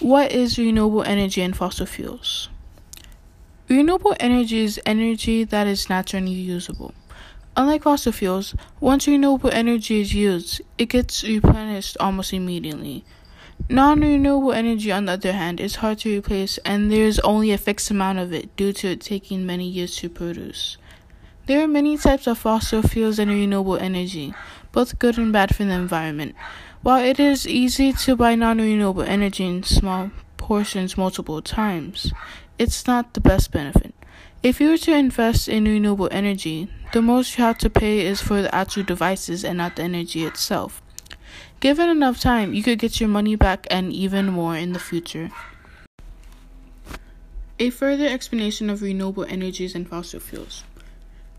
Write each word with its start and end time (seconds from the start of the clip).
What 0.00 0.30
is 0.30 0.56
renewable 0.56 1.02
energy 1.02 1.42
and 1.42 1.56
fossil 1.56 1.84
fuels? 1.84 2.48
Renewable 3.68 4.14
energy 4.20 4.60
is 4.60 4.80
energy 4.86 5.42
that 5.42 5.66
is 5.66 5.90
naturally 5.90 6.30
usable. 6.30 6.94
Unlike 7.56 7.82
fossil 7.82 8.12
fuels, 8.12 8.54
once 8.78 9.08
renewable 9.08 9.50
energy 9.50 10.00
is 10.00 10.14
used, 10.14 10.60
it 10.78 10.90
gets 10.90 11.24
replenished 11.24 11.96
almost 11.98 12.32
immediately. 12.32 13.04
Non 13.68 14.00
renewable 14.00 14.52
energy, 14.52 14.92
on 14.92 15.06
the 15.06 15.12
other 15.12 15.32
hand, 15.32 15.58
is 15.58 15.76
hard 15.76 15.98
to 15.98 16.16
replace 16.16 16.58
and 16.58 16.92
there 16.92 17.04
is 17.04 17.18
only 17.20 17.50
a 17.50 17.58
fixed 17.58 17.90
amount 17.90 18.20
of 18.20 18.32
it 18.32 18.54
due 18.54 18.72
to 18.74 18.92
it 18.92 19.00
taking 19.00 19.44
many 19.44 19.68
years 19.68 19.96
to 19.96 20.08
produce. 20.08 20.76
There 21.46 21.60
are 21.60 21.66
many 21.66 21.98
types 21.98 22.28
of 22.28 22.38
fossil 22.38 22.82
fuels 22.82 23.18
and 23.18 23.32
renewable 23.32 23.78
energy, 23.78 24.32
both 24.70 25.00
good 25.00 25.18
and 25.18 25.32
bad 25.32 25.56
for 25.56 25.64
the 25.64 25.72
environment. 25.72 26.36
While 26.82 27.04
it 27.04 27.18
is 27.18 27.46
easy 27.46 27.92
to 27.92 28.14
buy 28.14 28.36
non 28.36 28.58
renewable 28.58 29.02
energy 29.02 29.44
in 29.44 29.62
small 29.64 30.10
portions 30.36 30.96
multiple 30.96 31.42
times, 31.42 32.12
it's 32.58 32.86
not 32.86 33.14
the 33.14 33.20
best 33.20 33.50
benefit. 33.50 33.94
If 34.42 34.60
you 34.60 34.70
were 34.70 34.78
to 34.78 34.94
invest 34.94 35.48
in 35.48 35.64
renewable 35.64 36.08
energy, 36.12 36.70
the 36.92 37.02
most 37.02 37.36
you 37.36 37.42
have 37.42 37.58
to 37.58 37.70
pay 37.70 38.06
is 38.06 38.22
for 38.22 38.40
the 38.40 38.54
actual 38.54 38.84
devices 38.84 39.44
and 39.44 39.58
not 39.58 39.74
the 39.74 39.82
energy 39.82 40.24
itself. 40.24 40.80
Given 41.58 41.88
enough 41.88 42.20
time, 42.20 42.54
you 42.54 42.62
could 42.62 42.78
get 42.78 43.00
your 43.00 43.08
money 43.08 43.34
back 43.34 43.66
and 43.68 43.92
even 43.92 44.26
more 44.26 44.56
in 44.56 44.72
the 44.72 44.78
future. 44.78 45.30
A 47.58 47.70
further 47.70 48.06
explanation 48.06 48.70
of 48.70 48.82
renewable 48.82 49.24
energies 49.24 49.74
and 49.74 49.88
fossil 49.88 50.20
fuels. 50.20 50.62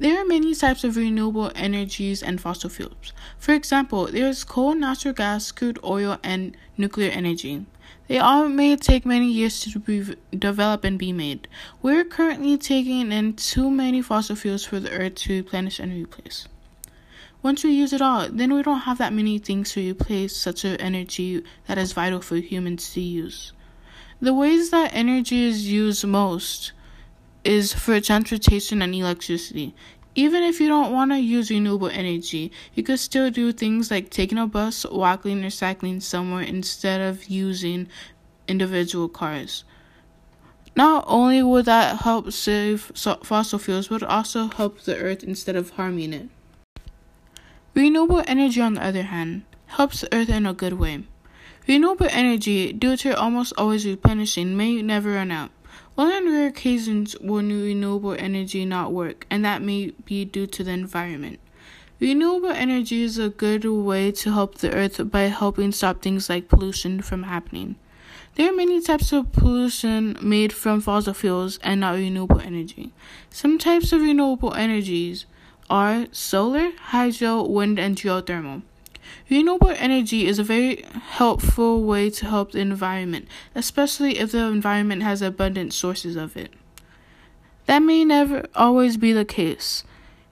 There 0.00 0.16
are 0.16 0.24
many 0.24 0.54
types 0.54 0.84
of 0.84 0.96
renewable 0.96 1.50
energies 1.56 2.22
and 2.22 2.40
fossil 2.40 2.70
fuels. 2.70 3.12
For 3.36 3.52
example, 3.52 4.06
there 4.06 4.28
is 4.28 4.44
coal, 4.44 4.76
natural 4.76 5.12
gas, 5.12 5.50
crude 5.50 5.80
oil, 5.82 6.18
and 6.22 6.56
nuclear 6.76 7.10
energy. 7.10 7.66
They 8.06 8.18
all 8.18 8.48
may 8.48 8.76
take 8.76 9.04
many 9.04 9.28
years 9.28 9.58
to 9.60 9.78
be 9.80 10.14
develop 10.30 10.84
and 10.84 11.00
be 11.00 11.12
made. 11.12 11.48
We're 11.82 12.04
currently 12.04 12.56
taking 12.56 13.10
in 13.10 13.32
too 13.34 13.72
many 13.72 14.00
fossil 14.00 14.36
fuels 14.36 14.64
for 14.64 14.78
the 14.78 14.92
earth 14.92 15.16
to 15.16 15.38
replenish 15.38 15.80
and 15.80 15.92
replace. 15.92 16.46
Once 17.42 17.64
we 17.64 17.70
use 17.70 17.92
it 17.92 18.00
all, 18.00 18.28
then 18.30 18.54
we 18.54 18.62
don't 18.62 18.80
have 18.80 18.98
that 18.98 19.12
many 19.12 19.38
things 19.38 19.72
to 19.72 19.90
replace 19.90 20.36
such 20.36 20.64
an 20.64 20.76
energy 20.76 21.42
that 21.66 21.76
is 21.76 21.92
vital 21.92 22.20
for 22.20 22.36
humans 22.36 22.92
to 22.92 23.00
use. 23.00 23.52
The 24.20 24.34
ways 24.34 24.70
that 24.70 24.94
energy 24.94 25.44
is 25.44 25.70
used 25.70 26.06
most 26.06 26.72
is 27.44 27.72
for 27.72 28.00
transportation 28.00 28.82
and 28.82 28.94
electricity. 28.94 29.74
Even 30.14 30.42
if 30.42 30.60
you 30.60 30.68
don't 30.68 30.92
want 30.92 31.12
to 31.12 31.18
use 31.18 31.50
renewable 31.50 31.88
energy, 31.88 32.50
you 32.74 32.82
could 32.82 32.98
still 32.98 33.30
do 33.30 33.52
things 33.52 33.90
like 33.90 34.10
taking 34.10 34.38
a 34.38 34.46
bus, 34.46 34.84
walking, 34.90 35.44
or 35.44 35.50
cycling 35.50 36.00
somewhere 36.00 36.42
instead 36.42 37.00
of 37.00 37.26
using 37.26 37.88
individual 38.48 39.08
cars. 39.08 39.64
Not 40.74 41.04
only 41.06 41.42
would 41.42 41.66
that 41.66 42.02
help 42.02 42.32
save 42.32 42.92
fossil 42.94 43.58
fuels, 43.58 43.88
but 43.88 44.02
also 44.02 44.48
help 44.48 44.80
the 44.80 44.96
earth 44.96 45.22
instead 45.22 45.56
of 45.56 45.70
harming 45.70 46.12
it. 46.12 46.28
Renewable 47.74 48.24
energy, 48.26 48.60
on 48.60 48.74
the 48.74 48.84
other 48.84 49.02
hand, 49.02 49.44
helps 49.66 50.00
the 50.00 50.14
earth 50.14 50.30
in 50.30 50.46
a 50.46 50.54
good 50.54 50.74
way. 50.74 51.04
Renewable 51.68 52.08
energy, 52.10 52.72
due 52.72 52.96
to 52.96 53.16
almost 53.16 53.52
always 53.58 53.86
replenishing, 53.86 54.56
may 54.56 54.80
never 54.82 55.12
run 55.12 55.30
out. 55.30 55.50
On 55.96 56.26
rare 56.26 56.46
occasions 56.46 57.16
will 57.18 57.42
new 57.42 57.64
renewable 57.64 58.14
energy 58.18 58.64
not 58.64 58.92
work, 58.92 59.26
and 59.30 59.44
that 59.44 59.62
may 59.62 59.92
be 60.04 60.24
due 60.24 60.46
to 60.46 60.62
the 60.62 60.70
environment. 60.70 61.40
Renewable 62.00 62.50
energy 62.50 63.02
is 63.02 63.18
a 63.18 63.28
good 63.28 63.64
way 63.64 64.12
to 64.12 64.32
help 64.32 64.58
the 64.58 64.72
earth 64.72 65.10
by 65.10 65.22
helping 65.22 65.72
stop 65.72 66.00
things 66.00 66.30
like 66.30 66.48
pollution 66.48 67.02
from 67.02 67.24
happening. 67.24 67.74
There 68.36 68.48
are 68.48 68.54
many 68.54 68.80
types 68.80 69.12
of 69.12 69.32
pollution 69.32 70.16
made 70.22 70.52
from 70.52 70.80
fossil 70.80 71.12
fuels 71.12 71.58
and 71.64 71.80
not 71.80 71.96
renewable 71.96 72.40
energy. 72.40 72.92
Some 73.30 73.58
types 73.58 73.92
of 73.92 74.00
renewable 74.00 74.54
energies 74.54 75.26
are 75.68 76.06
solar, 76.12 76.70
hydro, 76.78 77.42
wind, 77.42 77.80
and 77.80 77.96
geothermal. 77.96 78.62
Renewable 79.30 79.74
energy 79.76 80.26
is 80.26 80.38
a 80.38 80.44
very 80.44 80.84
helpful 80.92 81.82
way 81.82 82.10
to 82.10 82.26
help 82.26 82.52
the 82.52 82.60
environment, 82.60 83.28
especially 83.54 84.18
if 84.18 84.32
the 84.32 84.44
environment 84.44 85.02
has 85.02 85.22
abundant 85.22 85.72
sources 85.72 86.16
of 86.16 86.36
it. 86.36 86.52
That 87.66 87.80
may 87.80 88.04
never 88.04 88.46
always 88.54 88.96
be 88.96 89.12
the 89.12 89.24
case. 89.24 89.84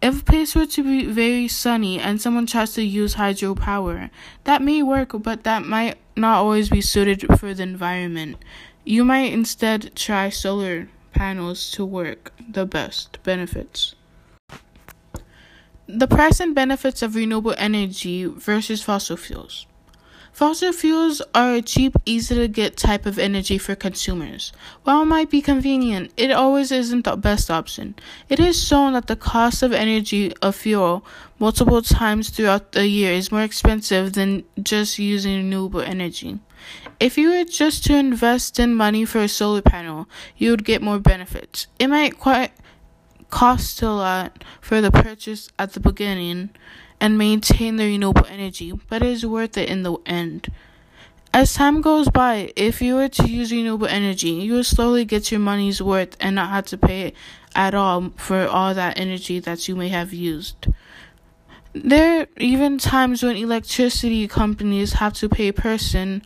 If 0.00 0.20
a 0.20 0.24
place 0.24 0.54
were 0.54 0.66
to 0.66 0.82
be 0.82 1.06
very 1.06 1.48
sunny 1.48 1.98
and 1.98 2.20
someone 2.20 2.46
tries 2.46 2.72
to 2.74 2.82
use 2.82 3.16
hydropower, 3.16 4.10
that 4.44 4.62
may 4.62 4.82
work, 4.82 5.10
but 5.22 5.42
that 5.42 5.64
might 5.64 5.98
not 6.16 6.38
always 6.38 6.70
be 6.70 6.80
suited 6.80 7.38
for 7.38 7.52
the 7.52 7.64
environment. 7.64 8.36
You 8.84 9.04
might 9.04 9.32
instead 9.32 9.94
try 9.94 10.30
solar 10.30 10.88
panels 11.12 11.70
to 11.72 11.84
work 11.84 12.32
the 12.48 12.64
best 12.64 13.18
benefits. 13.24 13.94
The 15.90 16.06
price 16.06 16.38
and 16.38 16.54
benefits 16.54 17.00
of 17.00 17.14
renewable 17.14 17.54
energy 17.56 18.26
versus 18.26 18.82
fossil 18.82 19.16
fuels. 19.16 19.66
Fossil 20.34 20.70
fuels 20.70 21.22
are 21.34 21.54
a 21.54 21.62
cheap, 21.62 21.96
easy 22.04 22.34
to 22.34 22.46
get 22.46 22.76
type 22.76 23.06
of 23.06 23.18
energy 23.18 23.56
for 23.56 23.74
consumers. 23.74 24.52
While 24.84 25.00
it 25.00 25.06
might 25.06 25.30
be 25.30 25.40
convenient, 25.40 26.12
it 26.18 26.30
always 26.30 26.70
isn't 26.70 27.06
the 27.06 27.16
best 27.16 27.50
option. 27.50 27.94
It 28.28 28.38
is 28.38 28.62
shown 28.62 28.92
that 28.92 29.06
the 29.06 29.16
cost 29.16 29.62
of 29.62 29.72
energy 29.72 30.34
of 30.42 30.56
fuel 30.56 31.06
multiple 31.38 31.80
times 31.80 32.28
throughout 32.28 32.72
the 32.72 32.86
year 32.86 33.14
is 33.14 33.32
more 33.32 33.40
expensive 33.40 34.12
than 34.12 34.44
just 34.62 34.98
using 34.98 35.36
renewable 35.36 35.80
energy. 35.80 36.38
If 37.00 37.16
you 37.16 37.30
were 37.30 37.44
just 37.44 37.84
to 37.86 37.96
invest 37.96 38.58
in 38.58 38.74
money 38.74 39.06
for 39.06 39.20
a 39.20 39.28
solar 39.28 39.62
panel, 39.62 40.06
you 40.36 40.50
would 40.50 40.66
get 40.66 40.82
more 40.82 40.98
benefits. 40.98 41.66
It 41.78 41.86
might 41.86 42.18
quite 42.18 42.52
cost 43.30 43.82
a 43.82 43.90
lot 43.90 44.44
for 44.60 44.80
the 44.80 44.90
purchase 44.90 45.50
at 45.58 45.72
the 45.72 45.80
beginning 45.80 46.50
and 47.00 47.18
maintain 47.18 47.76
the 47.76 47.84
renewable 47.84 48.26
energy, 48.26 48.72
but 48.88 49.02
it 49.02 49.08
is 49.08 49.26
worth 49.26 49.56
it 49.56 49.68
in 49.68 49.82
the 49.82 49.96
end. 50.06 50.48
As 51.32 51.54
time 51.54 51.82
goes 51.82 52.08
by, 52.08 52.52
if 52.56 52.80
you 52.80 52.94
were 52.96 53.08
to 53.08 53.28
use 53.28 53.52
renewable 53.52 53.86
energy, 53.86 54.30
you 54.30 54.54
will 54.54 54.64
slowly 54.64 55.04
get 55.04 55.30
your 55.30 55.40
money's 55.40 55.82
worth 55.82 56.16
and 56.20 56.36
not 56.36 56.50
have 56.50 56.66
to 56.66 56.78
pay 56.78 57.12
at 57.54 57.74
all 57.74 58.10
for 58.16 58.46
all 58.46 58.74
that 58.74 58.98
energy 58.98 59.38
that 59.40 59.68
you 59.68 59.76
may 59.76 59.88
have 59.88 60.12
used. 60.12 60.68
There 61.74 62.22
are 62.22 62.26
even 62.38 62.78
times 62.78 63.22
when 63.22 63.36
electricity 63.36 64.26
companies 64.26 64.94
have 64.94 65.12
to 65.14 65.28
pay 65.28 65.48
a 65.48 65.52
person 65.52 66.22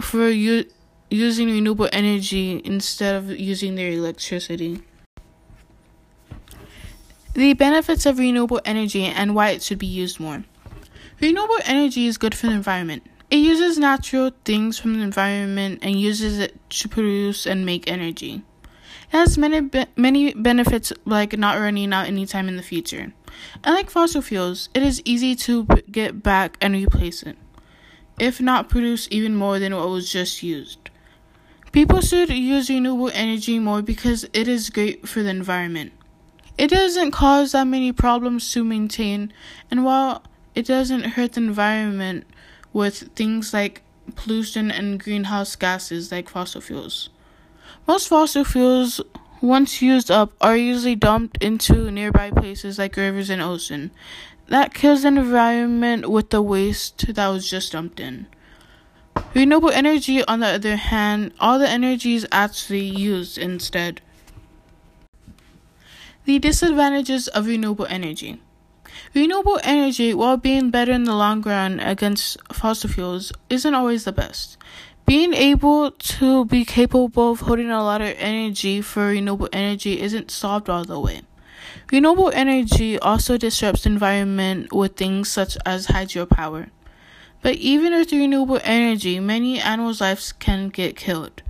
for 0.00 0.28
u- 0.28 0.66
using 1.10 1.48
renewable 1.48 1.88
energy 1.92 2.60
instead 2.64 3.14
of 3.14 3.30
using 3.30 3.76
their 3.76 3.92
electricity. 3.92 4.82
The 7.34 7.54
benefits 7.54 8.06
of 8.06 8.18
renewable 8.18 8.60
energy 8.64 9.04
and 9.04 9.36
why 9.36 9.50
it 9.50 9.62
should 9.62 9.78
be 9.78 9.86
used 9.86 10.18
more. 10.18 10.42
Renewable 11.20 11.58
energy 11.64 12.06
is 12.06 12.18
good 12.18 12.34
for 12.34 12.48
the 12.48 12.52
environment. 12.54 13.06
It 13.30 13.36
uses 13.36 13.78
natural 13.78 14.32
things 14.44 14.80
from 14.80 14.94
the 14.94 15.04
environment 15.04 15.78
and 15.82 16.00
uses 16.00 16.40
it 16.40 16.58
to 16.70 16.88
produce 16.88 17.46
and 17.46 17.64
make 17.64 17.88
energy. 17.88 18.42
It 19.12 19.16
has 19.16 19.38
many 19.38 19.60
be- 19.60 19.86
many 19.96 20.34
benefits 20.34 20.92
like 21.04 21.38
not 21.38 21.58
running 21.58 21.92
out 21.92 22.08
anytime 22.08 22.48
in 22.48 22.56
the 22.56 22.64
future. 22.64 23.12
Unlike 23.62 23.90
fossil 23.90 24.22
fuels, 24.22 24.68
it 24.74 24.82
is 24.82 25.00
easy 25.04 25.36
to 25.36 25.64
b- 25.64 25.82
get 25.88 26.24
back 26.24 26.56
and 26.60 26.74
replace 26.74 27.22
it, 27.22 27.38
if 28.18 28.40
not 28.40 28.68
produce 28.68 29.06
even 29.12 29.36
more 29.36 29.60
than 29.60 29.76
what 29.76 29.88
was 29.88 30.10
just 30.10 30.42
used. 30.42 30.90
People 31.70 32.00
should 32.00 32.30
use 32.30 32.68
renewable 32.68 33.12
energy 33.14 33.60
more 33.60 33.82
because 33.82 34.26
it 34.32 34.48
is 34.48 34.70
great 34.70 35.08
for 35.08 35.22
the 35.22 35.30
environment. 35.30 35.92
It 36.60 36.68
doesn't 36.68 37.12
cause 37.12 37.52
that 37.52 37.64
many 37.64 37.90
problems 37.90 38.52
to 38.52 38.62
maintain, 38.62 39.32
and 39.70 39.82
while 39.82 40.22
it 40.54 40.66
doesn't 40.66 41.12
hurt 41.16 41.32
the 41.32 41.40
environment 41.40 42.26
with 42.74 43.14
things 43.16 43.54
like 43.54 43.80
pollution 44.14 44.70
and 44.70 45.02
greenhouse 45.02 45.56
gases 45.56 46.12
like 46.12 46.28
fossil 46.28 46.60
fuels. 46.60 47.08
Most 47.86 48.08
fossil 48.08 48.44
fuels, 48.44 49.00
once 49.40 49.80
used 49.80 50.10
up, 50.10 50.34
are 50.42 50.54
usually 50.54 50.96
dumped 50.96 51.42
into 51.42 51.90
nearby 51.90 52.30
places 52.30 52.78
like 52.78 52.94
rivers 52.94 53.30
and 53.30 53.40
ocean. 53.40 53.90
That 54.48 54.74
kills 54.74 55.00
the 55.00 55.08
environment 55.08 56.10
with 56.10 56.28
the 56.28 56.42
waste 56.42 57.14
that 57.14 57.28
was 57.28 57.48
just 57.48 57.72
dumped 57.72 58.00
in. 58.00 58.26
Renewable 59.34 59.70
energy, 59.70 60.22
on 60.26 60.40
the 60.40 60.48
other 60.48 60.76
hand, 60.76 61.32
all 61.40 61.58
the 61.58 61.70
energy 61.70 62.16
is 62.16 62.26
actually 62.30 62.84
used 62.84 63.38
instead. 63.38 64.02
The 66.26 66.38
disadvantages 66.38 67.28
of 67.28 67.46
renewable 67.46 67.86
energy. 67.86 68.40
Renewable 69.14 69.58
energy, 69.64 70.12
while 70.12 70.36
being 70.36 70.70
better 70.70 70.92
in 70.92 71.04
the 71.04 71.14
long 71.14 71.40
run 71.40 71.80
against 71.80 72.36
fossil 72.52 72.90
fuels, 72.90 73.32
isn't 73.48 73.74
always 73.74 74.04
the 74.04 74.12
best. 74.12 74.58
Being 75.06 75.32
able 75.32 75.90
to 75.90 76.44
be 76.44 76.64
capable 76.66 77.32
of 77.32 77.40
holding 77.40 77.70
a 77.70 77.82
lot 77.82 78.02
of 78.02 78.14
energy 78.18 78.82
for 78.82 79.06
renewable 79.06 79.48
energy 79.52 80.00
isn't 80.00 80.30
solved 80.30 80.68
all 80.68 80.84
the 80.84 81.00
way. 81.00 81.22
Renewable 81.90 82.30
energy 82.32 82.98
also 82.98 83.36
disrupts 83.38 83.84
the 83.84 83.90
environment 83.90 84.72
with 84.72 84.96
things 84.96 85.30
such 85.30 85.56
as 85.64 85.86
hydropower. 85.86 86.68
But 87.42 87.56
even 87.56 87.94
with 87.94 88.12
renewable 88.12 88.60
energy, 88.62 89.18
many 89.18 89.58
animals' 89.58 90.02
lives 90.02 90.32
can 90.32 90.68
get 90.68 90.96
killed. 90.96 91.42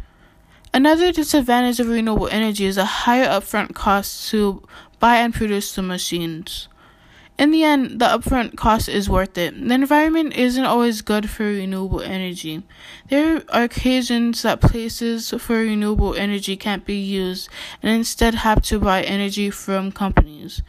Another 0.72 1.11
disadvantage 1.11 1.81
of 1.81 1.88
renewable 1.88 2.28
energy 2.28 2.64
is 2.64 2.76
a 2.76 2.84
higher 2.84 3.26
upfront 3.26 3.75
cost 3.75 4.31
to 4.31 4.62
buy 5.00 5.17
and 5.17 5.34
produce 5.34 5.75
the 5.75 5.82
machines. 5.82 6.69
In 7.40 7.50
the 7.50 7.64
end, 7.64 7.99
the 8.00 8.05
upfront 8.05 8.56
cost 8.56 8.88
is 8.88 9.08
worth 9.08 9.37
it. 9.37 9.52
The 9.52 9.75
environment 9.75 10.37
isn't 10.37 10.64
always 10.64 11.02
good 11.02 11.28
for 11.28 11.43
renewable 11.43 12.02
energy. 12.02 12.62
There 13.08 13.43
are 13.49 13.64
occasions 13.64 14.43
that 14.43 14.61
places 14.61 15.31
for 15.31 15.56
renewable 15.56 16.14
energy 16.14 16.56
can't 16.56 16.84
be 16.84 17.00
used 17.00 17.49
and 17.82 17.90
instead 17.90 18.37
have 18.37 18.62
to 18.64 18.78
buy 18.78 19.02
energy 19.02 19.50
from 19.50 19.90
companies. 19.90 20.62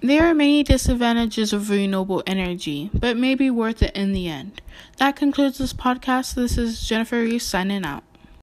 There 0.00 0.26
are 0.26 0.34
many 0.34 0.64
disadvantages 0.64 1.52
of 1.52 1.70
renewable 1.70 2.22
energy, 2.26 2.90
but 2.94 3.16
may 3.16 3.34
be 3.34 3.50
worth 3.50 3.82
it 3.82 3.94
in 3.94 4.12
the 4.12 4.28
end. 4.28 4.62
That 4.96 5.14
concludes 5.14 5.58
this 5.58 5.72
podcast. 5.72 6.34
This 6.34 6.56
is 6.56 6.88
Jennifer 6.88 7.20
Reese 7.20 7.46
signing 7.46 7.84
out. 7.84 8.02